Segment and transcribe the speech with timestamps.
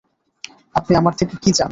[0.75, 1.69] আপনি আমার থেকে কী চান?